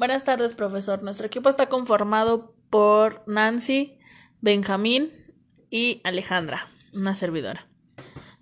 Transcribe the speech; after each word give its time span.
Buenas 0.00 0.24
tardes, 0.24 0.54
profesor. 0.54 1.02
Nuestro 1.02 1.26
equipo 1.26 1.50
está 1.50 1.68
conformado 1.68 2.54
por 2.70 3.22
Nancy, 3.26 3.98
Benjamín 4.40 5.10
y 5.68 6.00
Alejandra, 6.04 6.70
una 6.94 7.14
servidora. 7.14 7.66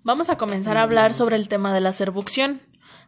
Vamos 0.01 0.29
a 0.29 0.37
comenzar 0.37 0.77
a 0.77 0.83
hablar 0.83 1.13
sobre 1.13 1.35
el 1.35 1.49
tema 1.49 1.73
de 1.73 1.81
la 1.81 1.91
servucción. 1.91 2.61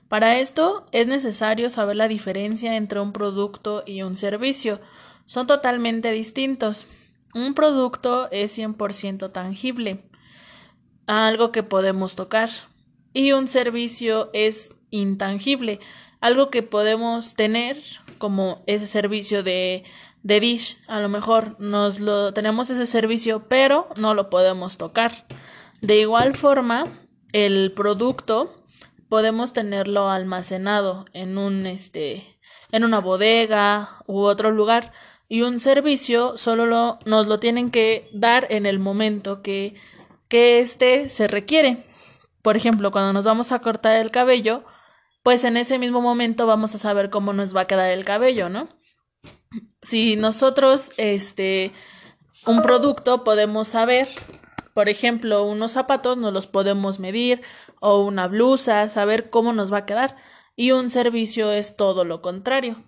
Para 0.09 0.37
esto 0.37 0.85
es 0.91 1.07
necesario 1.07 1.69
saber 1.69 1.95
la 1.95 2.09
diferencia 2.09 2.75
entre 2.75 2.99
un 2.99 3.13
producto 3.13 3.83
y 3.85 4.01
un 4.01 4.17
servicio. 4.17 4.81
Son 5.23 5.47
totalmente 5.47 6.11
distintos. 6.11 6.87
Un 7.33 7.53
producto 7.53 8.29
es 8.31 8.57
100% 8.57 9.31
tangible, 9.31 10.03
algo 11.07 11.53
que 11.53 11.63
podemos 11.63 12.17
tocar, 12.17 12.49
y 13.13 13.31
un 13.31 13.47
servicio 13.47 14.29
es 14.33 14.75
intangible, 14.89 15.79
algo 16.19 16.49
que 16.49 16.63
podemos 16.63 17.35
tener 17.35 17.77
como 18.21 18.63
ese 18.67 18.87
servicio 18.87 19.43
de, 19.43 19.83
de 20.23 20.39
Dish. 20.39 20.77
A 20.87 21.01
lo 21.01 21.09
mejor 21.09 21.59
nos 21.59 21.99
lo 21.99 22.33
tenemos 22.33 22.69
ese 22.69 22.85
servicio, 22.85 23.49
pero 23.49 23.89
no 23.97 24.13
lo 24.13 24.29
podemos 24.29 24.77
tocar. 24.77 25.25
De 25.81 25.99
igual 25.99 26.35
forma, 26.35 26.85
el 27.33 27.73
producto 27.75 28.63
podemos 29.09 29.51
tenerlo 29.51 30.09
almacenado 30.09 31.05
en 31.11 31.37
un 31.37 31.65
este 31.65 32.37
en 32.71 32.85
una 32.85 33.01
bodega 33.01 33.89
u 34.07 34.19
otro 34.19 34.51
lugar 34.51 34.93
y 35.27 35.41
un 35.41 35.59
servicio 35.59 36.37
solo 36.37 36.65
lo, 36.65 36.99
nos 37.05 37.27
lo 37.27 37.37
tienen 37.39 37.69
que 37.69 38.09
dar 38.13 38.47
en 38.49 38.65
el 38.65 38.79
momento 38.79 39.41
que 39.41 39.75
que 40.29 40.59
este 40.59 41.09
se 41.09 41.27
requiere. 41.27 41.83
Por 42.41 42.55
ejemplo, 42.55 42.91
cuando 42.91 43.11
nos 43.11 43.25
vamos 43.25 43.51
a 43.51 43.59
cortar 43.59 43.97
el 43.97 44.11
cabello, 44.11 44.63
pues 45.23 45.43
en 45.43 45.57
ese 45.57 45.77
mismo 45.77 46.01
momento 46.01 46.47
vamos 46.47 46.73
a 46.75 46.77
saber 46.77 47.09
cómo 47.09 47.33
nos 47.33 47.55
va 47.55 47.61
a 47.61 47.67
quedar 47.67 47.91
el 47.91 48.05
cabello, 48.05 48.49
¿no? 48.49 48.67
Si 49.81 50.15
nosotros, 50.15 50.91
este, 50.97 51.71
un 52.45 52.61
producto 52.61 53.23
podemos 53.23 53.67
saber, 53.67 54.07
por 54.73 54.89
ejemplo, 54.89 55.43
unos 55.43 55.73
zapatos 55.73 56.17
nos 56.17 56.33
los 56.33 56.47
podemos 56.47 56.99
medir 56.99 57.41
o 57.79 58.03
una 58.03 58.27
blusa, 58.27 58.89
saber 58.89 59.29
cómo 59.29 59.53
nos 59.53 59.71
va 59.71 59.79
a 59.79 59.85
quedar 59.85 60.15
y 60.55 60.71
un 60.71 60.89
servicio 60.89 61.51
es 61.51 61.75
todo 61.75 62.05
lo 62.05 62.21
contrario. 62.21 62.83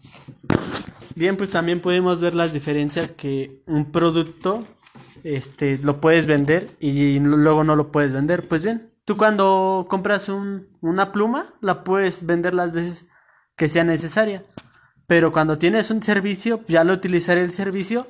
Bien, 1.15 1.37
pues 1.37 1.51
también 1.51 1.79
podemos 1.79 2.19
ver 2.21 2.33
las 2.33 2.53
diferencias 2.53 3.11
que 3.11 3.61
un 3.67 3.91
producto 3.91 4.63
este 5.23 5.77
lo 5.77 6.01
puedes 6.01 6.25
vender 6.25 6.71
y 6.79 7.19
luego 7.19 7.63
no 7.63 7.75
lo 7.75 7.91
puedes 7.91 8.13
vender. 8.13 8.47
Pues 8.47 8.63
bien, 8.63 8.92
Tú 9.05 9.17
cuando 9.17 9.85
compras 9.89 10.29
un, 10.29 10.69
una 10.79 11.11
pluma, 11.11 11.45
la 11.59 11.83
puedes 11.83 12.25
vender 12.25 12.53
las 12.53 12.71
veces 12.71 13.09
que 13.57 13.67
sea 13.67 13.83
necesaria. 13.83 14.43
Pero 15.07 15.33
cuando 15.33 15.57
tienes 15.57 15.91
un 15.91 16.01
servicio, 16.01 16.61
ya 16.69 16.81
al 16.81 16.91
utilizar 16.91 17.37
el 17.37 17.51
servicio, 17.51 18.07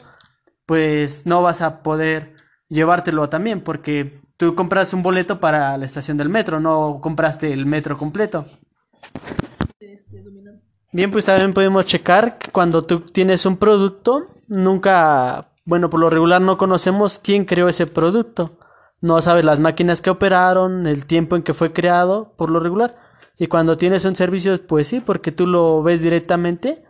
pues 0.68 1.26
no 1.26 1.42
vas 1.42 1.62
a 1.62 1.82
poder 1.82 2.36
llevártelo 2.70 3.28
también, 3.28 3.62
porque 3.62 4.22
tú 4.38 4.54
compras 4.54 4.94
un 4.94 5.02
boleto 5.02 5.40
para 5.40 5.76
la 5.78 5.86
estación 5.86 6.18
del 6.18 6.30
metro, 6.30 6.60
no 6.60 7.00
compraste 7.02 7.52
el 7.52 7.66
metro 7.66 7.98
completo. 7.98 8.46
Bien, 10.92 11.12
pues 11.12 11.26
también 11.26 11.56
podemos 11.56 11.88
checar 11.88 12.38
que 12.38 12.52
cuando 12.52 12.84
tú 12.84 13.00
tienes 13.00 13.48
un 13.48 13.58
producto, 13.58 14.28
nunca, 14.48 15.50
bueno, 15.66 15.90
por 15.90 16.00
lo 16.00 16.12
regular 16.12 16.40
no 16.40 16.60
conocemos 16.60 17.18
quién 17.18 17.46
creó 17.46 17.68
ese 17.68 17.88
producto 17.88 18.60
no 19.04 19.22
sabes 19.22 19.44
las 19.44 19.60
máquinas 19.60 20.02
que 20.02 20.10
operaron, 20.10 20.88
el 20.88 21.06
tiempo 21.06 21.36
en 21.36 21.44
que 21.44 21.54
fue 21.54 21.74
creado, 21.74 22.34
por 22.38 22.50
lo 22.50 22.62
regular. 22.62 22.96
Y 23.38 23.48
cuando 23.48 23.76
tienes 23.76 24.06
un 24.06 24.16
servicio, 24.16 24.66
pues 24.66 24.88
sí, 24.88 25.02
porque 25.02 25.34
tú 25.34 25.46
lo 25.46 25.84
ves 25.84 26.02
directamente. 26.02 26.86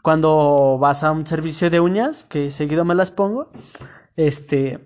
Cuando 0.00 0.78
vas 0.78 1.02
a 1.02 1.10
un 1.10 1.26
servicio 1.26 1.68
de 1.68 1.80
uñas, 1.80 2.22
que 2.22 2.52
seguido 2.52 2.84
me 2.84 2.94
las 2.94 3.10
pongo, 3.10 3.50
este, 4.14 4.78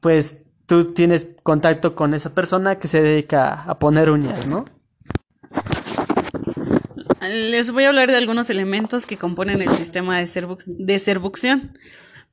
pues 0.00 0.44
tú 0.66 0.92
tienes 0.92 1.28
contacto 1.42 1.96
con 1.96 2.14
esa 2.14 2.32
persona 2.32 2.78
que 2.78 2.86
se 2.86 3.02
dedica 3.02 3.64
a 3.64 3.80
poner 3.80 4.08
uñas, 4.08 4.46
¿no? 4.46 4.64
Les 7.20 7.72
voy 7.72 7.82
a 7.82 7.88
hablar 7.88 8.12
de 8.12 8.16
algunos 8.16 8.48
elementos 8.48 9.06
que 9.06 9.16
componen 9.16 9.60
el 9.60 9.70
sistema 9.70 10.20
de, 10.20 10.56
de 10.66 10.98
servucción. 11.00 11.76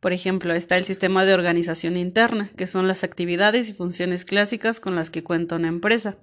Por 0.03 0.11
ejemplo, 0.11 0.53
está 0.53 0.75
el 0.75 0.83
sistema 0.83 1.23
de 1.23 1.33
organización 1.33 1.95
interna, 1.95 2.51
que 2.57 2.67
son 2.67 2.89
las 2.89 3.05
actividades 3.05 3.69
y 3.69 3.73
funciones 3.73 4.25
clásicas 4.25 4.81
con 4.81 4.95
las 4.95 5.09
que 5.09 5.23
cuenta 5.23 5.55
una 5.55 5.69
empresa. 5.69 6.17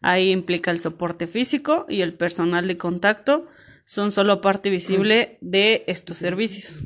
Ahí 0.00 0.32
implica 0.32 0.72
el 0.72 0.80
soporte 0.80 1.28
físico 1.28 1.86
y 1.88 2.00
el 2.00 2.14
personal 2.14 2.66
de 2.66 2.76
contacto 2.76 3.46
son 3.86 4.10
solo 4.10 4.40
parte 4.40 4.68
visible 4.68 5.38
de 5.40 5.84
estos 5.86 6.16
servicios. 6.16 6.80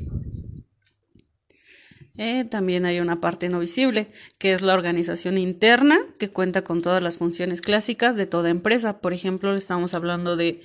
Eh, 2.15 2.43
también 2.43 2.85
hay 2.85 2.99
una 2.99 3.19
parte 3.19 3.49
no 3.49 3.57
visible, 3.57 4.11
que 4.37 4.53
es 4.53 4.61
la 4.61 4.75
organización 4.75 5.35
interna, 5.35 5.97
que 6.19 6.29
cuenta 6.29 6.63
con 6.63 6.83
todas 6.83 7.01
las 7.01 7.17
funciones 7.17 7.59
clásicas 7.59 8.15
de 8.15 8.27
toda 8.27 8.51
empresa. 8.51 9.01
Por 9.01 9.13
ejemplo, 9.13 9.55
estamos 9.55 9.95
hablando 9.95 10.35
de 10.35 10.61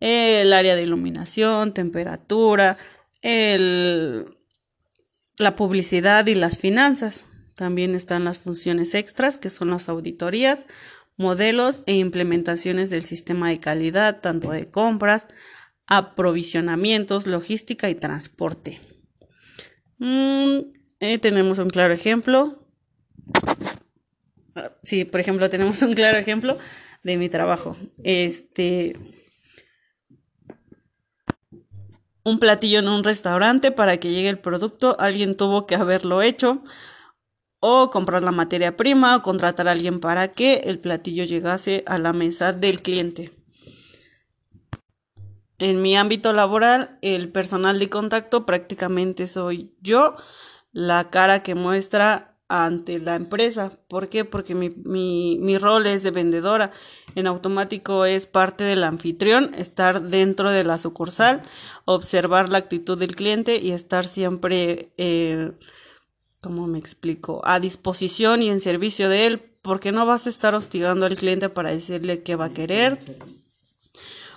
eh, 0.00 0.40
el 0.40 0.52
área 0.52 0.74
de 0.74 0.82
iluminación, 0.82 1.72
temperatura, 1.72 2.76
el 3.22 4.26
la 5.38 5.56
publicidad 5.56 6.26
y 6.26 6.34
las 6.34 6.58
finanzas. 6.58 7.26
También 7.54 7.94
están 7.94 8.24
las 8.24 8.38
funciones 8.38 8.94
extras, 8.94 9.38
que 9.38 9.50
son 9.50 9.70
las 9.70 9.88
auditorías, 9.88 10.66
modelos 11.16 11.82
e 11.86 11.94
implementaciones 11.94 12.90
del 12.90 13.04
sistema 13.04 13.48
de 13.48 13.60
calidad, 13.60 14.20
tanto 14.20 14.50
de 14.50 14.68
compras, 14.68 15.28
aprovisionamientos, 15.86 17.26
logística 17.26 17.88
y 17.90 17.94
transporte. 17.94 18.80
Mm, 19.98 20.58
eh, 21.00 21.18
tenemos 21.18 21.58
un 21.58 21.70
claro 21.70 21.94
ejemplo. 21.94 22.66
Sí, 24.82 25.04
por 25.04 25.20
ejemplo, 25.20 25.50
tenemos 25.50 25.82
un 25.82 25.94
claro 25.94 26.18
ejemplo 26.18 26.58
de 27.02 27.16
mi 27.16 27.28
trabajo. 27.28 27.76
Este, 28.02 28.96
un 32.24 32.38
platillo 32.38 32.78
en 32.78 32.88
un 32.88 33.04
restaurante 33.04 33.70
para 33.70 33.98
que 33.98 34.10
llegue 34.10 34.30
el 34.30 34.38
producto, 34.38 34.96
alguien 34.98 35.36
tuvo 35.36 35.66
que 35.66 35.76
haberlo 35.76 36.22
hecho 36.22 36.62
o 37.60 37.90
comprar 37.90 38.22
la 38.22 38.32
materia 38.32 38.76
prima 38.76 39.16
o 39.16 39.22
contratar 39.22 39.68
a 39.68 39.72
alguien 39.72 40.00
para 40.00 40.32
que 40.32 40.56
el 40.64 40.78
platillo 40.78 41.24
llegase 41.24 41.82
a 41.86 41.98
la 41.98 42.12
mesa 42.12 42.52
del 42.52 42.82
cliente. 42.82 43.32
En 45.58 45.80
mi 45.80 45.96
ámbito 45.96 46.32
laboral, 46.32 46.98
el 47.00 47.30
personal 47.30 47.78
de 47.78 47.88
contacto 47.88 48.44
prácticamente 48.44 49.26
soy 49.28 49.74
yo, 49.80 50.16
la 50.72 51.10
cara 51.10 51.42
que 51.42 51.54
muestra 51.54 52.33
ante 52.62 53.00
la 53.00 53.16
empresa. 53.16 53.72
¿Por 53.88 54.08
qué? 54.08 54.24
Porque 54.24 54.54
mi, 54.54 54.70
mi, 54.70 55.38
mi, 55.40 55.58
rol 55.58 55.86
es 55.86 56.02
de 56.04 56.12
vendedora. 56.12 56.70
En 57.16 57.26
automático 57.26 58.04
es 58.04 58.26
parte 58.26 58.62
del 58.62 58.84
anfitrión, 58.84 59.54
estar 59.54 60.02
dentro 60.02 60.50
de 60.50 60.62
la 60.62 60.78
sucursal, 60.78 61.42
observar 61.84 62.50
la 62.50 62.58
actitud 62.58 62.96
del 62.96 63.16
cliente 63.16 63.56
y 63.56 63.72
estar 63.72 64.06
siempre, 64.06 64.92
eh, 64.98 65.52
¿cómo 66.40 66.66
me 66.68 66.78
explico?, 66.78 67.40
a 67.44 67.58
disposición 67.58 68.42
y 68.42 68.50
en 68.50 68.60
servicio 68.60 69.08
de 69.08 69.26
él, 69.26 69.40
porque 69.60 69.90
no 69.90 70.06
vas 70.06 70.26
a 70.26 70.30
estar 70.30 70.54
hostigando 70.54 71.06
al 71.06 71.16
cliente 71.16 71.48
para 71.48 71.70
decirle 71.70 72.22
qué 72.22 72.36
va 72.36 72.46
a 72.46 72.54
querer 72.54 72.98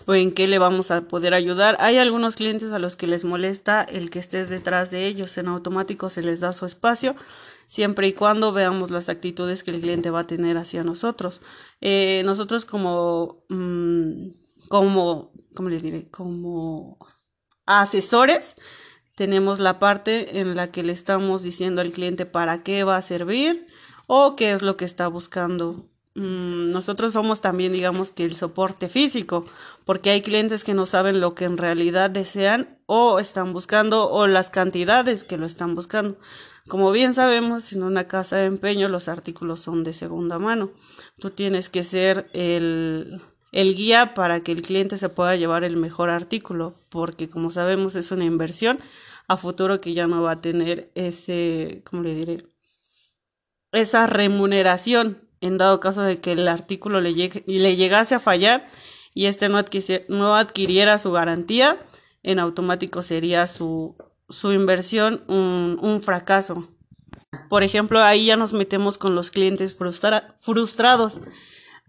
o 0.07 0.15
en 0.15 0.31
qué 0.31 0.47
le 0.47 0.57
vamos 0.57 0.89
a 0.89 1.01
poder 1.01 1.33
ayudar. 1.33 1.75
Hay 1.79 1.97
algunos 1.97 2.37
clientes 2.37 2.71
a 2.71 2.79
los 2.79 2.95
que 2.95 3.07
les 3.07 3.25
molesta 3.25 3.83
el 3.83 4.09
que 4.09 4.19
estés 4.19 4.49
detrás 4.49 4.89
de 4.89 5.05
ellos. 5.05 5.37
En 5.37 5.49
automático 5.49 6.09
se 6.09 6.23
les 6.23 6.39
da 6.39 6.53
su 6.53 6.65
espacio 6.65 7.15
siempre 7.67 8.07
y 8.07 8.13
cuando 8.13 8.53
veamos 8.53 8.89
las 8.89 9.09
actitudes 9.09 9.63
que 9.63 9.71
el 9.71 9.81
cliente 9.81 10.09
va 10.09 10.21
a 10.21 10.27
tener 10.27 10.57
hacia 10.57 10.85
nosotros. 10.85 11.41
Eh, 11.81 12.21
nosotros 12.25 12.63
como, 12.63 13.43
mm, 13.49 14.29
como, 14.69 15.33
¿cómo 15.53 15.69
les 15.69 15.83
diré? 15.83 16.09
Como 16.09 16.97
asesores, 17.65 18.55
tenemos 19.15 19.59
la 19.59 19.77
parte 19.77 20.39
en 20.39 20.55
la 20.55 20.71
que 20.71 20.83
le 20.83 20.93
estamos 20.93 21.43
diciendo 21.43 21.81
al 21.81 21.91
cliente 21.91 22.25
para 22.25 22.63
qué 22.63 22.85
va 22.85 22.95
a 22.95 23.01
servir 23.01 23.67
o 24.07 24.37
qué 24.37 24.53
es 24.53 24.61
lo 24.61 24.77
que 24.77 24.85
está 24.85 25.07
buscando. 25.09 25.89
Mm, 26.17 26.71
nosotros 26.71 27.13
somos 27.13 27.41
también, 27.41 27.73
digamos, 27.73 28.11
que 28.11 28.25
el 28.25 28.35
soporte 28.35 28.89
físico, 28.89 29.45
porque 29.85 30.09
hay 30.09 30.23
clientes 30.23 30.63
que 30.63 30.73
no 30.73 30.87
saben 30.87 31.21
lo 31.21 31.35
que 31.35 31.45
en 31.45 31.57
realidad 31.57 32.09
desean 32.09 32.79
o 32.87 33.19
están 33.19 33.53
buscando 33.53 34.09
o 34.09 34.25
las 34.25 34.49
cantidades 34.49 35.23
que 35.23 35.37
lo 35.37 35.45
están 35.45 35.75
buscando. 35.75 36.17
Como 36.67 36.89
bien 36.91 37.13
sabemos, 37.13 37.71
en 37.71 37.83
una 37.83 38.07
casa 38.07 38.37
de 38.37 38.47
empeño 38.47 38.89
los 38.89 39.09
artículos 39.09 39.59
son 39.59 39.83
de 39.83 39.93
segunda 39.93 40.39
mano. 40.39 40.71
Tú 41.19 41.29
tienes 41.29 41.69
que 41.69 41.83
ser 41.83 42.31
el, 42.33 43.21
el 43.51 43.75
guía 43.75 44.15
para 44.15 44.41
que 44.41 44.53
el 44.53 44.63
cliente 44.63 44.97
se 44.97 45.09
pueda 45.09 45.35
llevar 45.35 45.63
el 45.63 45.77
mejor 45.77 46.09
artículo, 46.09 46.81
porque 46.89 47.29
como 47.29 47.51
sabemos 47.51 47.95
es 47.95 48.11
una 48.11 48.25
inversión 48.25 48.79
a 49.27 49.37
futuro 49.37 49.79
que 49.79 49.93
ya 49.93 50.07
no 50.07 50.23
va 50.23 50.31
a 50.31 50.41
tener 50.41 50.91
ese, 50.95 51.83
¿cómo 51.87 52.01
le 52.01 52.15
diré? 52.15 52.47
Esa 53.71 54.07
remuneración 54.07 55.26
en 55.41 55.57
dado 55.57 55.79
caso 55.79 56.01
de 56.01 56.19
que 56.19 56.33
el 56.33 56.47
artículo 56.47 57.01
le, 57.01 57.13
llegue, 57.13 57.43
le 57.45 57.75
llegase 57.75 58.15
a 58.15 58.19
fallar 58.19 58.69
y 59.13 59.25
este 59.25 59.49
no, 59.49 59.63
no 60.09 60.35
adquiriera 60.35 60.99
su 60.99 61.11
garantía 61.11 61.79
en 62.23 62.39
automático 62.39 63.03
sería 63.03 63.47
su, 63.47 63.95
su 64.29 64.51
inversión 64.51 65.23
un, 65.27 65.77
un 65.81 66.01
fracaso. 66.01 66.67
Por 67.49 67.63
ejemplo, 67.63 68.03
ahí 68.03 68.25
ya 68.25 68.37
nos 68.37 68.53
metemos 68.53 68.97
con 68.97 69.15
los 69.15 69.31
clientes 69.31 69.77
frustrados. 69.77 71.21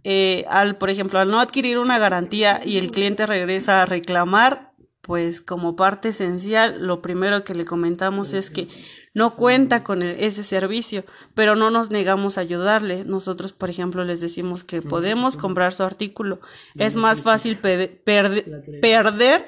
Eh, 0.04 0.44
al, 0.48 0.76
por 0.76 0.90
ejemplo, 0.90 1.18
al 1.18 1.30
no 1.30 1.40
adquirir 1.40 1.78
una 1.78 1.98
garantía 1.98 2.60
y 2.64 2.78
el 2.78 2.90
cliente 2.90 3.26
regresa 3.26 3.82
a 3.82 3.86
reclamar, 3.86 4.67
pues 5.08 5.40
como 5.40 5.74
parte 5.74 6.10
esencial, 6.10 6.86
lo 6.86 7.00
primero 7.00 7.42
que 7.42 7.54
le 7.54 7.64
comentamos 7.64 8.34
es 8.34 8.50
que 8.50 8.68
no 9.14 9.36
cuenta 9.36 9.82
con 9.82 10.02
ese 10.02 10.42
servicio, 10.42 11.06
pero 11.34 11.56
no 11.56 11.70
nos 11.70 11.90
negamos 11.90 12.36
a 12.36 12.42
ayudarle. 12.42 13.04
Nosotros, 13.04 13.54
por 13.54 13.70
ejemplo, 13.70 14.04
les 14.04 14.20
decimos 14.20 14.64
que 14.64 14.82
podemos 14.82 15.38
comprar 15.38 15.72
su 15.72 15.82
artículo. 15.82 16.40
Es 16.74 16.94
más 16.94 17.22
fácil 17.22 17.56
perder 17.56 19.46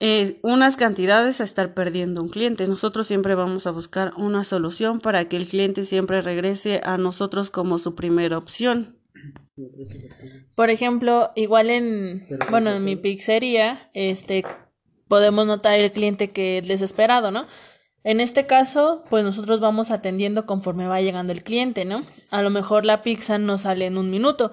eh, 0.00 0.38
unas 0.42 0.76
cantidades 0.76 1.40
a 1.40 1.44
estar 1.44 1.72
perdiendo 1.72 2.20
un 2.20 2.28
cliente. 2.28 2.66
Nosotros 2.66 3.06
siempre 3.06 3.34
vamos 3.34 3.66
a 3.66 3.70
buscar 3.70 4.12
una 4.18 4.44
solución 4.44 5.00
para 5.00 5.30
que 5.30 5.38
el 5.38 5.48
cliente 5.48 5.86
siempre 5.86 6.20
regrese 6.20 6.82
a 6.84 6.98
nosotros 6.98 7.48
como 7.48 7.78
su 7.78 7.94
primera 7.94 8.36
opción. 8.36 8.99
Por 10.54 10.70
ejemplo, 10.70 11.30
igual 11.36 11.70
en, 11.70 12.26
bueno, 12.50 12.72
en 12.72 12.84
mi 12.84 12.96
pizzería, 12.96 13.90
este, 13.94 14.44
podemos 15.08 15.46
notar 15.46 15.78
el 15.78 15.92
cliente 15.92 16.30
que 16.30 16.58
es 16.58 16.68
desesperado, 16.68 17.30
¿no? 17.30 17.46
En 18.02 18.20
este 18.20 18.46
caso, 18.46 19.04
pues 19.10 19.24
nosotros 19.24 19.60
vamos 19.60 19.90
atendiendo 19.90 20.46
conforme 20.46 20.86
va 20.86 21.02
llegando 21.02 21.34
el 21.34 21.42
cliente, 21.42 21.84
¿no? 21.84 22.02
A 22.30 22.40
lo 22.40 22.48
mejor 22.48 22.86
la 22.86 23.02
pizza 23.02 23.36
no 23.36 23.58
sale 23.58 23.84
en 23.84 23.98
un 23.98 24.08
minuto 24.08 24.52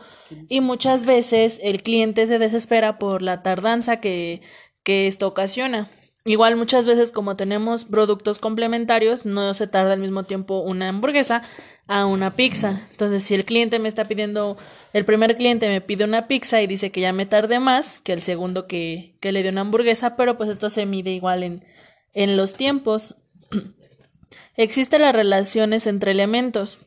y 0.49 0.59
muchas 0.59 1.05
veces 1.05 1.59
el 1.63 1.81
cliente 1.81 2.27
se 2.27 2.39
desespera 2.39 2.99
por 2.99 3.21
la 3.21 3.43
tardanza 3.43 4.01
que, 4.01 4.41
que 4.83 5.07
esto 5.07 5.27
ocasiona. 5.27 5.89
Igual 6.25 6.57
muchas 6.57 6.85
veces 6.85 7.13
como 7.13 7.37
tenemos 7.37 7.85
productos 7.85 8.39
complementarios, 8.39 9.25
no 9.25 9.53
se 9.53 9.65
tarda 9.65 9.93
al 9.93 10.01
mismo 10.01 10.23
tiempo 10.23 10.59
una 10.59 10.89
hamburguesa 10.89 11.41
a 11.87 12.05
una 12.05 12.31
pizza. 12.31 12.81
Entonces, 12.91 13.23
si 13.23 13.33
el 13.35 13.45
cliente 13.45 13.79
me 13.79 13.87
está 13.87 14.05
pidiendo, 14.07 14.57
el 14.93 15.05
primer 15.05 15.37
cliente 15.37 15.69
me 15.69 15.81
pide 15.81 16.03
una 16.03 16.27
pizza 16.27 16.61
y 16.61 16.67
dice 16.67 16.91
que 16.91 17.01
ya 17.01 17.13
me 17.13 17.25
tarde 17.25 17.59
más 17.59 17.99
que 17.99 18.13
el 18.13 18.21
segundo 18.21 18.67
que, 18.67 19.15
que 19.19 19.31
le 19.31 19.41
dio 19.41 19.51
una 19.51 19.61
hamburguesa, 19.61 20.15
pero 20.15 20.37
pues 20.37 20.49
esto 20.49 20.69
se 20.69 20.85
mide 20.85 21.11
igual 21.11 21.43
en, 21.43 21.65
en 22.13 22.37
los 22.37 22.55
tiempos. 22.55 23.15
Existen 24.55 25.01
las 25.01 25.15
relaciones 25.15 25.87
entre 25.87 26.11
elementos. 26.11 26.79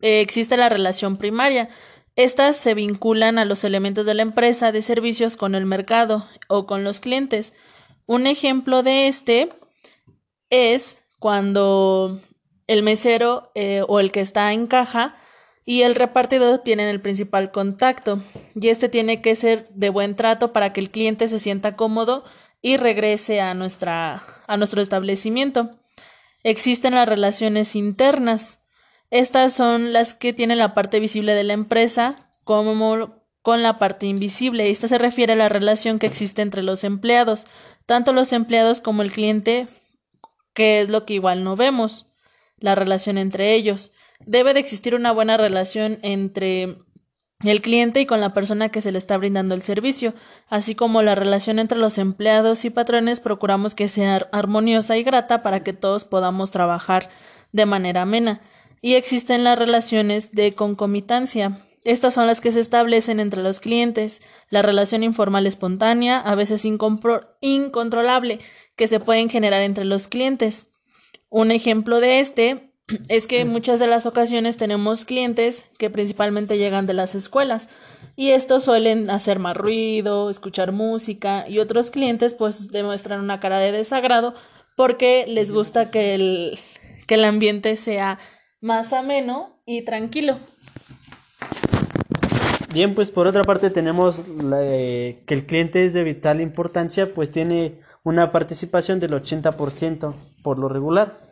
Eh, 0.00 0.20
existe 0.20 0.56
la 0.56 0.68
relación 0.68 1.16
primaria. 1.16 1.70
Estas 2.16 2.56
se 2.56 2.74
vinculan 2.74 3.38
a 3.38 3.44
los 3.44 3.64
elementos 3.64 4.04
de 4.04 4.14
la 4.14 4.22
empresa 4.22 4.70
de 4.70 4.82
servicios 4.82 5.36
con 5.36 5.54
el 5.54 5.64
mercado 5.64 6.26
o 6.48 6.66
con 6.66 6.84
los 6.84 7.00
clientes. 7.00 7.54
Un 8.06 8.26
ejemplo 8.26 8.82
de 8.82 9.08
este 9.08 9.48
es 10.50 10.98
cuando 11.18 12.20
el 12.66 12.82
mesero 12.82 13.50
eh, 13.54 13.82
o 13.88 14.00
el 14.00 14.12
que 14.12 14.20
está 14.20 14.52
en 14.52 14.66
caja 14.66 15.16
y 15.64 15.82
el 15.82 15.94
repartidor 15.94 16.58
tienen 16.58 16.88
el 16.88 17.00
principal 17.00 17.50
contacto 17.50 18.22
y 18.54 18.68
este 18.68 18.88
tiene 18.88 19.22
que 19.22 19.36
ser 19.36 19.68
de 19.70 19.88
buen 19.88 20.16
trato 20.16 20.52
para 20.52 20.72
que 20.72 20.80
el 20.80 20.90
cliente 20.90 21.28
se 21.28 21.38
sienta 21.38 21.76
cómodo 21.76 22.24
y 22.60 22.76
regrese 22.76 23.40
a 23.40 23.54
nuestra 23.54 24.22
a 24.46 24.56
nuestro 24.56 24.82
establecimiento. 24.82 25.70
Existen 26.42 26.94
las 26.94 27.08
relaciones 27.08 27.74
internas. 27.74 28.58
Estas 29.10 29.54
son 29.54 29.92
las 29.92 30.14
que 30.14 30.32
tienen 30.32 30.58
la 30.58 30.74
parte 30.74 31.00
visible 31.00 31.34
de 31.34 31.44
la 31.44 31.54
empresa 31.54 32.30
como 32.44 33.22
con 33.40 33.62
la 33.62 33.78
parte 33.78 34.06
invisible. 34.06 34.70
Esta 34.70 34.88
se 34.88 34.98
refiere 34.98 35.34
a 35.34 35.36
la 35.36 35.48
relación 35.48 35.98
que 35.98 36.06
existe 36.06 36.42
entre 36.42 36.62
los 36.62 36.84
empleados 36.84 37.46
tanto 37.86 38.12
los 38.12 38.32
empleados 38.32 38.80
como 38.80 39.02
el 39.02 39.12
cliente, 39.12 39.66
que 40.52 40.80
es 40.80 40.88
lo 40.88 41.04
que 41.04 41.14
igual 41.14 41.44
no 41.44 41.56
vemos, 41.56 42.06
la 42.58 42.74
relación 42.74 43.18
entre 43.18 43.54
ellos. 43.54 43.92
Debe 44.24 44.54
de 44.54 44.60
existir 44.60 44.94
una 44.94 45.12
buena 45.12 45.36
relación 45.36 45.98
entre 46.02 46.78
el 47.44 47.60
cliente 47.62 48.00
y 48.00 48.06
con 48.06 48.20
la 48.20 48.32
persona 48.32 48.70
que 48.70 48.80
se 48.80 48.92
le 48.92 48.98
está 48.98 49.18
brindando 49.18 49.54
el 49.54 49.62
servicio, 49.62 50.14
así 50.48 50.74
como 50.74 51.02
la 51.02 51.14
relación 51.14 51.58
entre 51.58 51.78
los 51.78 51.98
empleados 51.98 52.64
y 52.64 52.70
patrones 52.70 53.20
procuramos 53.20 53.74
que 53.74 53.88
sea 53.88 54.28
armoniosa 54.32 54.96
y 54.96 55.02
grata 55.02 55.42
para 55.42 55.62
que 55.62 55.72
todos 55.72 56.04
podamos 56.04 56.50
trabajar 56.50 57.10
de 57.52 57.66
manera 57.66 58.02
amena. 58.02 58.40
Y 58.80 58.94
existen 58.94 59.44
las 59.44 59.58
relaciones 59.58 60.32
de 60.32 60.52
concomitancia, 60.52 61.64
estas 61.84 62.14
son 62.14 62.26
las 62.26 62.40
que 62.40 62.50
se 62.50 62.60
establecen 62.60 63.20
entre 63.20 63.42
los 63.42 63.60
clientes, 63.60 64.22
la 64.48 64.62
relación 64.62 65.02
informal 65.02 65.46
espontánea, 65.46 66.18
a 66.18 66.34
veces 66.34 66.64
incontrolable, 66.64 68.40
que 68.74 68.88
se 68.88 69.00
pueden 69.00 69.28
generar 69.28 69.60
entre 69.60 69.84
los 69.84 70.08
clientes. 70.08 70.68
Un 71.34 71.50
ejemplo 71.50 71.98
de 71.98 72.20
este 72.20 72.70
es 73.08 73.26
que 73.26 73.40
en 73.40 73.48
muchas 73.48 73.80
de 73.80 73.88
las 73.88 74.06
ocasiones 74.06 74.56
tenemos 74.56 75.04
clientes 75.04 75.68
que 75.78 75.90
principalmente 75.90 76.58
llegan 76.58 76.86
de 76.86 76.94
las 76.94 77.16
escuelas 77.16 77.68
y 78.14 78.30
estos 78.30 78.62
suelen 78.62 79.10
hacer 79.10 79.40
más 79.40 79.56
ruido, 79.56 80.30
escuchar 80.30 80.70
música 80.70 81.44
y 81.48 81.58
otros 81.58 81.90
clientes 81.90 82.34
pues 82.34 82.70
demuestran 82.70 83.20
una 83.20 83.40
cara 83.40 83.58
de 83.58 83.72
desagrado 83.72 84.34
porque 84.76 85.24
les 85.26 85.50
gusta 85.50 85.90
que 85.90 86.14
el, 86.14 86.56
que 87.08 87.16
el 87.16 87.24
ambiente 87.24 87.74
sea 87.74 88.20
más 88.60 88.92
ameno 88.92 89.58
y 89.66 89.82
tranquilo. 89.82 90.38
Bien, 92.72 92.94
pues 92.94 93.10
por 93.10 93.26
otra 93.26 93.42
parte 93.42 93.70
tenemos 93.70 94.22
eh, 94.56 95.24
que 95.26 95.34
el 95.34 95.46
cliente 95.46 95.84
es 95.84 95.94
de 95.94 96.04
vital 96.04 96.40
importancia, 96.40 97.12
pues 97.12 97.32
tiene 97.32 97.80
una 98.04 98.30
participación 98.30 99.00
del 99.00 99.12
80% 99.12 100.14
por 100.44 100.60
lo 100.60 100.68
regular. 100.68 101.23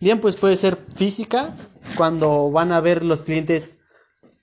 Bien, 0.00 0.20
pues 0.20 0.36
puede 0.36 0.56
ser 0.56 0.76
física, 0.94 1.56
cuando 1.96 2.50
van 2.50 2.72
a 2.72 2.80
ver 2.80 3.02
los 3.02 3.22
clientes, 3.22 3.70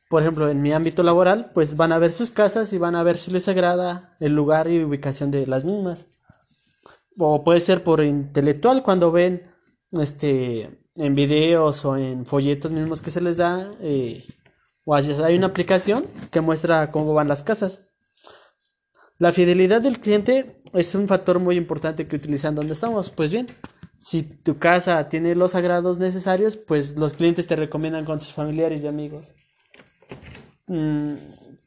por 0.10 0.22
ejemplo, 0.22 0.50
en 0.50 0.62
mi 0.62 0.72
ámbito 0.72 1.04
laboral, 1.04 1.52
pues 1.54 1.76
van 1.76 1.92
a 1.92 2.00
ver 2.00 2.12
sus 2.12 2.32
casas 2.32 2.74
y 2.74 2.78
van 2.78 2.96
a 2.96 3.04
ver 3.04 3.18
si 3.18 3.32
les 3.32 3.48
agrada 3.48 4.16
el 4.20 4.34
lugar 4.34 4.68
y 4.68 4.84
ubicación 4.84 5.32
de 5.32 5.46
las 5.48 5.64
mismas. 5.64 6.08
O 7.18 7.44
puede 7.44 7.60
ser 7.60 7.84
por 7.84 8.04
intelectual, 8.04 8.84
cuando 8.84 9.12
ven 9.12 9.44
este 9.92 10.84
en 10.96 11.16
videos 11.16 11.86
o 11.86 11.98
en 11.98 12.26
folletos 12.26 12.72
mismos 12.72 13.02
que 13.02 13.12
se 13.12 13.22
les 13.22 13.38
da. 13.38 13.68
Eh, 13.82 14.26
o 14.86 14.96
hay 14.96 15.38
una 15.38 15.48
aplicación 15.48 16.06
que 16.32 16.42
muestra 16.42 16.92
cómo 16.92 17.14
van 17.14 17.28
las 17.28 17.42
casas. 17.42 17.82
La 19.18 19.32
fidelidad 19.32 19.82
del 19.82 20.00
cliente 20.00 20.62
es 20.74 20.96
un 20.96 21.08
factor 21.08 21.40
muy 21.40 21.56
importante 21.56 22.08
que 22.08 22.16
utilizan 22.16 22.56
donde 22.56 22.74
estamos. 22.74 23.10
Pues 23.12 23.32
bien, 23.32 23.48
si 24.04 24.24
tu 24.24 24.58
casa 24.58 25.08
tiene 25.08 25.34
los 25.36 25.56
agrados 25.56 25.98
necesarios, 25.98 26.58
pues 26.58 26.98
los 26.98 27.14
clientes 27.14 27.48
te 27.48 27.56
recomiendan 27.56 28.06
con 28.06 28.20
sus 28.20 28.34
familiares 28.34 28.84
y 28.84 28.88
amigos. 28.88 29.34
Mm, 30.68 31.16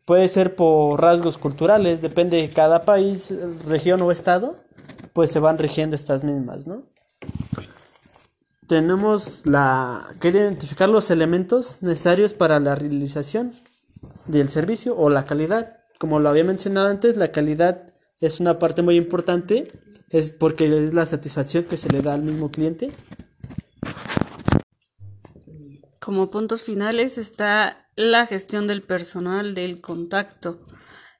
puede 0.04 0.28
ser 0.28 0.54
por 0.54 1.00
rasgos 1.00 1.38
culturales, 1.38 2.02
depende 2.02 2.36
de 2.36 2.50
cada 2.50 2.82
país, 2.82 3.34
región 3.66 4.02
o 4.02 4.10
estado, 4.10 4.56
pues 5.12 5.30
se 5.30 5.38
van 5.38 5.56
rigiendo 5.56 5.96
estas 5.96 6.24
mismas, 6.24 6.66
¿no? 6.66 6.84
tenemos 8.66 9.46
la 9.46 10.14
que 10.20 10.28
identificar 10.28 10.88
los 10.88 11.10
elementos 11.10 11.82
necesarios 11.82 12.34
para 12.34 12.60
la 12.60 12.74
realización 12.74 13.52
del 14.26 14.48
servicio 14.50 14.96
o 14.96 15.10
la 15.10 15.24
calidad. 15.24 15.78
Como 15.98 16.18
lo 16.18 16.28
había 16.28 16.44
mencionado 16.44 16.88
antes, 16.88 17.16
la 17.16 17.32
calidad 17.32 17.86
es 18.20 18.40
una 18.40 18.58
parte 18.58 18.82
muy 18.82 18.96
importante, 18.96 19.68
es 20.10 20.30
porque 20.30 20.66
es 20.66 20.94
la 20.94 21.06
satisfacción 21.06 21.64
que 21.64 21.76
se 21.76 21.88
le 21.88 22.02
da 22.02 22.14
al 22.14 22.22
mismo 22.22 22.50
cliente. 22.50 22.92
Como 26.00 26.30
puntos 26.30 26.62
finales 26.62 27.18
está 27.18 27.90
la 27.96 28.26
gestión 28.26 28.66
del 28.66 28.82
personal, 28.82 29.54
del 29.54 29.80
contacto. 29.80 30.58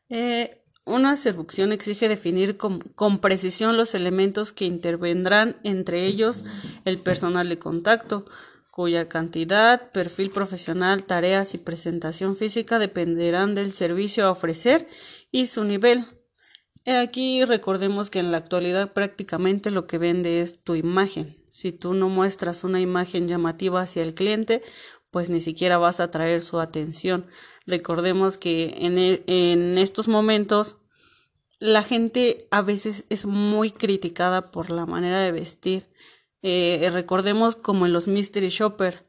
Eh, 0.09 0.63
una 0.85 1.17
seducción 1.17 1.73
exige 1.73 2.09
definir 2.09 2.57
con, 2.57 3.19
precisión 3.19 3.77
los 3.77 3.97
elementos 3.97 4.53
que 4.53 4.67
intervendrán, 4.67 5.57
entre 5.65 6.07
ellos 6.07 6.45
el 6.85 6.99
personal 6.99 7.49
de 7.49 7.59
contacto, 7.59 8.25
cuya 8.71 9.09
cantidad, 9.09 9.91
perfil 9.91 10.31
profesional, 10.31 11.05
tareas 11.05 11.55
y 11.55 11.59
presentación 11.59 12.37
física 12.37 12.79
dependerán 12.79 13.57
del 13.57 13.73
servicio 13.73 14.27
a 14.27 14.31
ofrecer 14.31 14.87
y 15.33 15.49
su 15.49 15.65
nivel. 15.65 16.07
Aquí 16.87 17.45
recordemos 17.45 18.11
que 18.11 18.21
en 18.21 18.31
la 18.31 18.39
actualidad 18.39 18.93
prácticamente 18.93 19.73
lo 19.73 19.89
que 19.89 19.99
vende 19.99 20.41
es 20.41 20.63
tu 20.63 20.77
imagen. 20.77 21.37
Si 21.51 21.73
tú 21.73 21.95
no 21.95 22.09
muestras 22.09 22.63
una 22.63 22.81
imagen 22.81 23.27
llamativa 23.27 23.81
hacia 23.81 24.05
el 24.05 24.15
cliente, 24.15 24.63
pues 25.11 25.29
ni 25.29 25.41
siquiera 25.41 25.79
vas 25.79 25.99
a 25.99 26.05
atraer 26.05 26.43
su 26.43 26.61
atención. 26.61 27.27
Recordemos 27.67 28.37
que 28.37 28.75
en, 28.79 28.99
e, 28.99 29.25
en 29.27 29.79
estos 29.79 30.07
momentos 30.07 30.77
la 31.59 31.83
gente 31.83 32.47
a 32.53 32.63
veces 32.63 33.05
es 33.09 33.27
muy 33.27 33.73
criticada 33.73 34.53
por 34.53 34.71
la 34.71 34.87
manera 34.87 35.21
de 35.21 35.33
vestir. 35.33 35.89
Eh, 36.43 36.89
recordemos 36.93 37.57
como 37.57 37.87
en 37.87 37.93
los 37.93 38.07
mystery 38.07 38.51
shopper. 38.51 39.07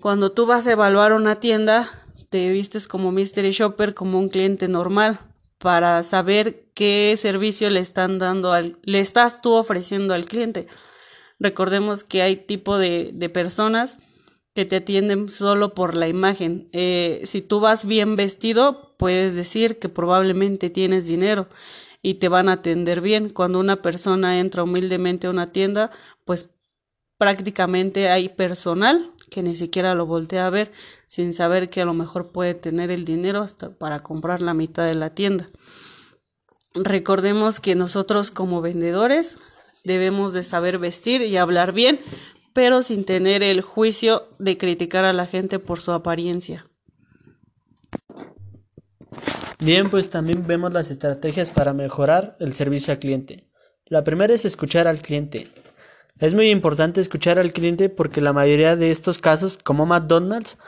Cuando 0.00 0.32
tú 0.32 0.46
vas 0.46 0.66
a 0.66 0.72
evaluar 0.72 1.12
una 1.12 1.38
tienda, 1.38 1.86
te 2.30 2.48
vistes 2.48 2.88
como 2.88 3.12
mystery 3.12 3.50
shopper, 3.50 3.92
como 3.92 4.18
un 4.18 4.30
cliente 4.30 4.68
normal. 4.68 5.27
Para 5.58 6.02
saber 6.02 6.66
qué 6.74 7.14
servicio 7.16 7.70
le 7.70 7.80
están 7.80 8.18
dando 8.18 8.52
al, 8.52 8.78
le 8.82 9.00
estás 9.00 9.42
tú 9.42 9.54
ofreciendo 9.54 10.14
al 10.14 10.26
cliente. 10.26 10.66
Recordemos 11.38 12.04
que 12.04 12.22
hay 12.22 12.36
tipo 12.36 12.78
de, 12.78 13.10
de 13.12 13.28
personas 13.28 13.98
que 14.54 14.64
te 14.64 14.76
atienden 14.76 15.28
solo 15.30 15.74
por 15.74 15.96
la 15.96 16.08
imagen. 16.08 16.68
Eh, 16.72 17.20
si 17.24 17.42
tú 17.42 17.60
vas 17.60 17.86
bien 17.86 18.16
vestido, 18.16 18.96
puedes 18.98 19.36
decir 19.36 19.78
que 19.78 19.88
probablemente 19.88 20.70
tienes 20.70 21.06
dinero 21.06 21.48
y 22.02 22.14
te 22.14 22.28
van 22.28 22.48
a 22.48 22.54
atender 22.54 23.00
bien. 23.00 23.30
Cuando 23.30 23.60
una 23.60 23.82
persona 23.82 24.40
entra 24.40 24.64
humildemente 24.64 25.26
a 25.26 25.30
una 25.30 25.52
tienda, 25.52 25.90
pues 26.24 26.50
prácticamente 27.18 28.08
hay 28.08 28.28
personal 28.28 29.12
que 29.28 29.42
ni 29.42 29.56
siquiera 29.56 29.94
lo 29.94 30.06
voltea 30.06 30.46
a 30.46 30.50
ver 30.50 30.72
sin 31.06 31.34
saber 31.34 31.70
que 31.70 31.80
a 31.80 31.84
lo 31.84 31.94
mejor 31.94 32.32
puede 32.32 32.54
tener 32.54 32.90
el 32.90 33.04
dinero 33.04 33.42
hasta 33.42 33.70
para 33.70 34.00
comprar 34.00 34.42
la 34.42 34.54
mitad 34.54 34.86
de 34.86 34.94
la 34.94 35.10
tienda. 35.10 35.50
Recordemos 36.74 37.60
que 37.60 37.74
nosotros 37.74 38.30
como 38.30 38.60
vendedores 38.60 39.36
debemos 39.84 40.32
de 40.32 40.42
saber 40.42 40.78
vestir 40.78 41.22
y 41.22 41.36
hablar 41.36 41.72
bien, 41.72 42.00
pero 42.52 42.82
sin 42.82 43.04
tener 43.04 43.42
el 43.42 43.62
juicio 43.62 44.28
de 44.38 44.58
criticar 44.58 45.04
a 45.04 45.12
la 45.12 45.26
gente 45.26 45.58
por 45.58 45.80
su 45.80 45.92
apariencia. 45.92 46.66
Bien, 49.60 49.90
pues 49.90 50.08
también 50.08 50.46
vemos 50.46 50.72
las 50.72 50.90
estrategias 50.90 51.50
para 51.50 51.72
mejorar 51.72 52.36
el 52.38 52.54
servicio 52.54 52.92
al 52.92 53.00
cliente. 53.00 53.48
La 53.86 54.04
primera 54.04 54.32
es 54.32 54.44
escuchar 54.44 54.86
al 54.86 55.00
cliente. 55.00 55.48
Es 56.20 56.34
muy 56.34 56.50
importante 56.50 57.00
escuchar 57.00 57.38
al 57.38 57.52
cliente 57.52 57.88
porque 57.88 58.20
la 58.20 58.32
mayoría 58.32 58.74
de 58.74 58.90
estos 58.90 59.18
casos, 59.18 59.56
como 59.62 59.86
McDonald's, 59.86 60.58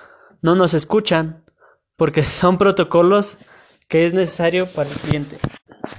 no 0.43 0.55
nos 0.55 0.75
escuchan 0.75 1.45
porque 1.97 2.23
son 2.25 2.57
protocolos 2.57 3.39
que 3.89 4.07
es 4.07 4.15
necesario 4.15 4.67
para 4.67 4.89
el 4.89 4.97
cliente. 4.97 5.39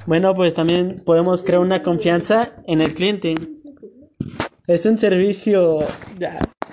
Bueno, 0.06 0.34
pues 0.34 0.54
también 0.54 1.02
podemos 1.06 1.44
crear 1.44 1.60
una 1.60 1.84
confianza 1.84 2.54
en 2.66 2.80
el 2.82 2.94
cliente. 2.94 3.36
Es 4.68 4.86
un 4.86 4.98
servicio... 4.98 5.80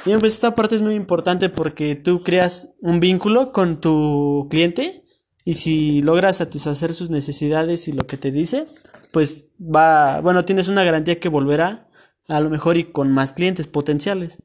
Bien, 0.04 0.20
pues 0.20 0.34
esta 0.34 0.54
parte 0.54 0.76
es 0.76 0.82
muy 0.82 0.94
importante 0.94 1.48
porque 1.48 1.96
tú 1.96 2.22
creas 2.22 2.72
un 2.80 3.00
vínculo 3.00 3.50
con 3.50 3.80
tu 3.80 4.46
cliente 4.48 5.02
y 5.44 5.54
si 5.54 6.00
logras 6.02 6.36
satisfacer 6.36 6.94
sus 6.94 7.10
necesidades 7.10 7.88
y 7.88 7.92
lo 7.92 8.06
que 8.06 8.16
te 8.16 8.30
dice, 8.30 8.66
pues 9.12 9.46
va, 9.58 10.20
bueno, 10.20 10.44
tienes 10.44 10.68
una 10.68 10.84
garantía 10.84 11.18
que 11.18 11.28
volverá 11.28 11.87
a 12.28 12.40
lo 12.40 12.50
mejor 12.50 12.76
y 12.76 12.84
con 12.92 13.10
más 13.10 13.32
clientes 13.32 13.66
potenciales. 13.66 14.38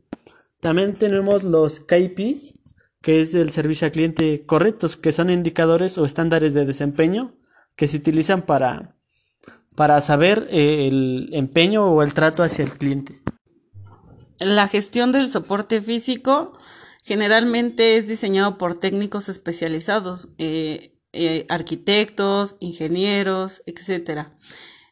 También 0.59 0.95
tenemos 0.95 1.43
los 1.43 1.81
KPIs, 1.81 2.55
que 3.01 3.19
es 3.19 3.35
el 3.35 3.51
servicio 3.51 3.85
al 3.85 3.91
cliente 3.91 4.45
correctos, 4.45 4.95
que 4.95 5.11
son 5.11 5.29
indicadores 5.29 5.97
o 5.97 6.05
estándares 6.05 6.53
de 6.53 6.65
desempeño 6.65 7.35
que 7.75 7.87
se 7.87 7.97
utilizan 7.97 8.43
para, 8.43 8.95
para 9.75 9.99
saber 10.01 10.47
eh, 10.51 10.87
el 10.87 11.29
empeño 11.33 11.85
o 11.85 12.01
el 12.01 12.13
trato 12.13 12.43
hacia 12.43 12.63
el 12.63 12.71
cliente. 12.73 13.21
La 14.39 14.67
gestión 14.67 15.11
del 15.11 15.29
soporte 15.29 15.81
físico 15.81 16.57
generalmente 17.03 17.97
es 17.97 18.07
diseñado 18.07 18.57
por 18.57 18.79
técnicos 18.79 19.27
especializados, 19.27 20.29
eh, 20.37 20.95
eh, 21.11 21.45
arquitectos, 21.49 22.55
ingenieros, 22.59 23.61
etc. 23.65 24.27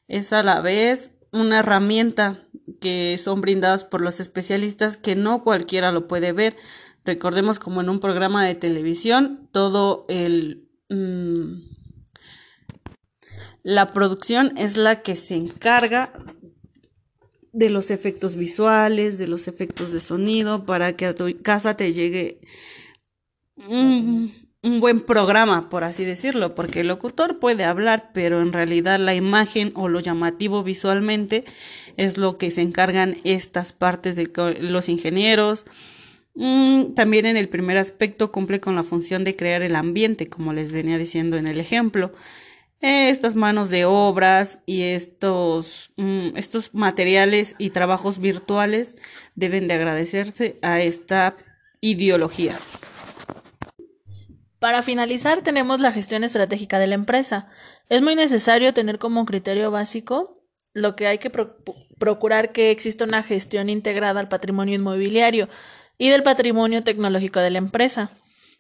Es 0.08 0.34
a 0.34 0.44
la 0.44 0.60
vez 0.62 1.14
una 1.32 1.60
herramienta 1.60 2.48
que 2.80 3.18
son 3.18 3.42
brindadas 3.42 3.86
por 3.86 4.02
los 4.02 4.20
especialistas 4.20 4.98
que 4.98 5.16
no 5.16 5.44
cualquiera 5.44 5.92
lo 5.92 6.08
puede 6.08 6.32
ver. 6.32 6.56
Recordemos 7.04 7.60
como 7.60 7.82
en 7.82 7.90
un 7.90 8.00
programa 8.00 8.46
de 8.46 8.56
televisión, 8.56 9.50
todo 9.52 10.06
el... 10.08 10.70
Mm, 10.90 11.70
la 13.64 13.88
producción 13.88 14.58
es 14.58 14.76
la 14.78 15.02
que 15.04 15.16
se 15.16 15.36
encarga 15.36 16.12
de 17.54 17.70
los 17.70 17.92
efectos 17.92 18.36
visuales, 18.36 19.18
de 19.18 19.28
los 19.28 19.48
efectos 19.48 19.92
de 19.92 20.00
sonido, 20.00 20.66
para 20.66 20.96
que 20.96 21.06
a 21.06 21.16
tu 21.16 21.26
casa 21.42 21.76
te 21.76 21.94
llegue 21.94 22.42
un 24.64 24.80
buen 24.80 25.02
programa, 25.02 25.70
por 25.70 25.84
así 25.84 26.06
decirlo, 26.06 26.54
porque 26.54 26.82
el 26.82 26.88
locutor 26.88 27.40
puede 27.40 27.64
hablar, 27.64 28.12
pero 28.14 28.42
en 28.42 28.54
realidad 28.54 29.00
la 29.00 29.16
imagen 29.16 29.72
o 29.76 29.90
lo 29.90 30.00
llamativo 30.00 30.64
visualmente 30.64 31.46
es 31.98 32.18
lo 32.18 32.38
que 32.38 32.52
se 32.52 32.62
encargan 32.62 33.18
estas 33.24 33.74
partes 33.74 34.16
de 34.16 34.30
los 34.60 34.88
ingenieros. 34.88 35.66
Mm, 36.36 36.94
también 36.94 37.26
en 37.26 37.38
el 37.38 37.50
primer 37.50 37.78
aspecto 37.78 38.32
cumple 38.32 38.60
con 38.60 38.76
la 38.76 38.84
función 38.84 39.24
de 39.24 39.36
crear 39.36 39.64
el 39.64 39.76
ambiente, 39.76 40.28
como 40.28 40.54
les 40.54 40.72
venía 40.72 40.98
diciendo 41.00 41.38
en 41.38 41.48
el 41.48 41.60
ejemplo. 41.60 42.14
Estas 42.82 43.36
manos 43.36 43.70
de 43.70 43.86
obras 43.86 44.60
y 44.66 44.84
estos, 44.84 45.92
mm, 45.98 46.36
estos 46.36 46.74
materiales 46.74 47.56
y 47.58 47.72
trabajos 47.72 48.20
virtuales 48.20 48.96
deben 49.36 49.68
de 49.68 49.74
agradecerse 49.74 50.58
a 50.62 50.82
esta 50.82 51.36
ideología. 51.80 52.58
Para 54.62 54.84
finalizar, 54.84 55.42
tenemos 55.42 55.80
la 55.80 55.92
gestión 55.92 56.24
estratégica 56.24 56.78
de 56.78 56.86
la 56.86 56.94
empresa. 56.94 57.50
Es 57.90 58.04
muy 58.04 58.16
necesario 58.16 58.76
tener 58.76 59.00
como 59.00 59.26
criterio 59.26 59.72
básico 59.72 60.46
lo 60.76 60.96
que 60.96 61.08
hay 61.08 61.18
que 61.18 61.32
procurar 61.32 62.52
que 62.52 62.70
exista 62.70 63.06
una 63.06 63.24
gestión 63.24 63.70
integrada 63.70 64.20
al 64.20 64.30
patrimonio 64.30 64.76
inmobiliario 64.76 65.50
y 65.98 66.10
del 66.10 66.22
patrimonio 66.22 66.84
tecnológico 66.84 67.40
de 67.40 67.50
la 67.50 67.58
empresa. 67.58 68.12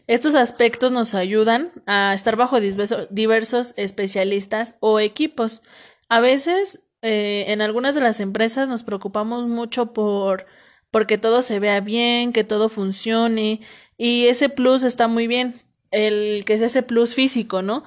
Estos 0.07 0.33
aspectos 0.33 0.91
nos 0.91 1.13
ayudan 1.13 1.71
a 1.85 2.15
estar 2.15 2.35
bajo 2.35 2.57
diversos 2.59 3.75
especialistas 3.77 4.77
o 4.79 4.99
equipos. 4.99 5.61
A 6.09 6.19
veces, 6.19 6.81
eh, 7.03 7.45
en 7.49 7.61
algunas 7.61 7.93
de 7.93 8.01
las 8.01 8.21
empresas 8.21 8.67
nos 8.69 8.81
preocupamos 8.81 9.47
mucho 9.47 9.93
por 9.93 10.47
porque 10.89 11.19
todo 11.19 11.43
se 11.43 11.59
vea 11.59 11.79
bien, 11.79 12.33
que 12.33 12.43
todo 12.43 12.69
funcione 12.69 13.61
y 13.99 14.25
ese 14.25 14.49
plus 14.49 14.81
está 14.81 15.07
muy 15.07 15.27
bien, 15.27 15.61
el 15.91 16.43
que 16.45 16.53
es 16.53 16.61
ese 16.61 16.83
plus 16.83 17.13
físico, 17.13 17.61
¿no? 17.61 17.83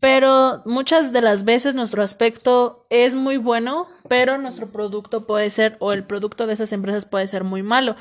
Pero 0.00 0.62
muchas 0.64 1.12
de 1.12 1.20
las 1.20 1.44
veces 1.44 1.76
nuestro 1.76 2.02
aspecto 2.02 2.86
es 2.90 3.14
muy 3.14 3.36
bueno, 3.36 3.88
pero 4.08 4.36
nuestro 4.36 4.72
producto 4.72 5.26
puede 5.26 5.48
ser, 5.50 5.76
o 5.78 5.92
el 5.92 6.04
producto 6.04 6.46
de 6.48 6.54
esas 6.54 6.72
empresas 6.72 7.06
puede 7.06 7.28
ser 7.28 7.44
muy 7.44 7.62
malo. 7.62 7.94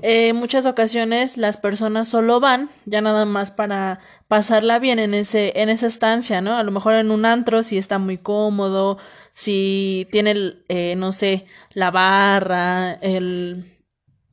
En 0.00 0.36
muchas 0.36 0.64
ocasiones 0.64 1.36
las 1.36 1.58
personas 1.58 2.08
solo 2.08 2.40
van 2.40 2.70
ya 2.86 3.02
nada 3.02 3.26
más 3.26 3.50
para 3.50 4.00
pasarla 4.26 4.78
bien 4.78 4.98
en 4.98 5.12
ese 5.12 5.52
en 5.56 5.68
esa 5.68 5.86
estancia, 5.86 6.40
¿no? 6.40 6.56
A 6.56 6.62
lo 6.62 6.70
mejor 6.70 6.94
en 6.94 7.10
un 7.10 7.26
antro 7.26 7.62
si 7.62 7.76
está 7.76 7.98
muy 7.98 8.16
cómodo, 8.16 8.96
si 9.34 10.08
tiene 10.10 10.54
eh, 10.68 10.94
no 10.96 11.12
sé, 11.12 11.46
la 11.74 11.90
barra, 11.90 12.94
el 12.94 13.66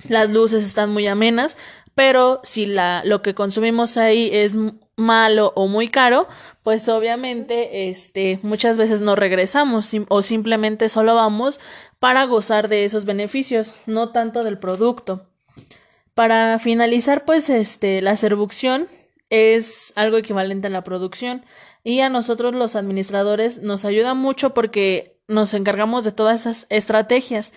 las 0.08 0.32
luces 0.32 0.64
están 0.64 0.92
muy 0.92 1.08
amenas, 1.08 1.58
pero 2.00 2.40
si 2.44 2.66
la, 2.66 3.02
lo 3.04 3.22
que 3.22 3.36
consumimos 3.36 3.98
ahí 3.98 4.30
es 4.32 4.56
malo 4.96 5.52
o 5.58 5.68
muy 5.68 5.90
caro, 5.90 6.30
pues 6.64 6.88
obviamente 6.88 7.90
este 7.90 8.40
muchas 8.42 8.78
veces 8.78 9.02
no 9.02 9.18
regresamos 9.18 9.92
o 10.08 10.22
simplemente 10.22 10.88
solo 10.88 11.16
vamos 11.16 11.60
para 12.00 12.24
gozar 12.24 12.70
de 12.70 12.86
esos 12.86 13.04
beneficios, 13.04 13.82
no 13.86 14.14
tanto 14.14 14.46
del 14.46 14.58
producto. 14.58 15.28
Para 16.14 16.58
finalizar, 16.60 17.26
pues 17.26 17.50
este 17.50 18.02
la 18.02 18.16
servucción 18.16 18.88
es 19.30 19.92
algo 19.98 20.16
equivalente 20.16 20.68
a 20.68 20.70
la 20.70 20.86
producción 20.86 21.44
y 21.84 22.00
a 22.00 22.08
nosotros 22.08 22.56
los 22.56 22.78
administradores 22.78 23.62
nos 23.62 23.84
ayuda 23.84 24.14
mucho 24.14 24.54
porque 24.54 25.20
nos 25.28 25.54
encargamos 25.54 26.06
de 26.06 26.14
todas 26.14 26.40
esas 26.40 26.66
estrategias 26.70 27.52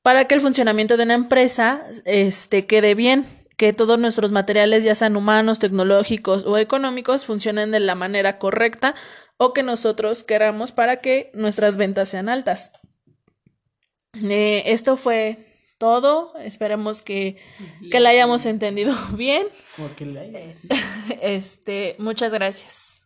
para 0.00 0.24
que 0.24 0.34
el 0.34 0.40
funcionamiento 0.40 0.96
de 0.96 1.02
una 1.02 1.12
empresa 1.12 1.82
este 2.06 2.64
quede 2.64 2.94
bien 2.94 3.37
que 3.58 3.72
todos 3.72 3.98
nuestros 3.98 4.30
materiales, 4.30 4.84
ya 4.84 4.94
sean 4.94 5.16
humanos, 5.16 5.58
tecnológicos 5.58 6.46
o 6.46 6.56
económicos, 6.56 7.26
funcionen 7.26 7.72
de 7.72 7.80
la 7.80 7.96
manera 7.96 8.38
correcta 8.38 8.94
o 9.36 9.52
que 9.52 9.64
nosotros 9.64 10.22
queramos 10.22 10.70
para 10.70 11.00
que 11.00 11.32
nuestras 11.34 11.76
ventas 11.76 12.08
sean 12.08 12.28
altas. 12.28 12.70
Eh, 14.14 14.62
esto 14.66 14.96
fue 14.96 15.66
todo. 15.76 16.38
Esperemos 16.38 17.02
que, 17.02 17.36
que 17.90 17.98
la 17.98 18.10
hayamos 18.10 18.46
entendido 18.46 18.94
bien. 19.16 19.48
este, 21.20 21.96
muchas 21.98 22.32
gracias. 22.32 22.97